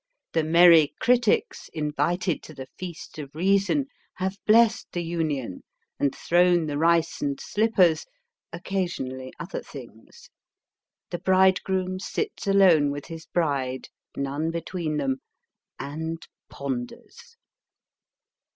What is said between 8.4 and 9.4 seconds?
occasionally